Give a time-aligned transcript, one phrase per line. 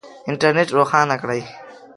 [0.29, 1.41] انټرنېټ روښانه کړئ